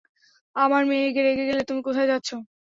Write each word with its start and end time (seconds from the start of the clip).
আমার 0.55 0.83
মেয়ে 0.85 1.07
রেগে 1.19 1.45
গেল, 1.49 1.59
তুমি 1.69 1.81
কোথায় 1.87 2.09
যাচ্ছ? 2.11 2.29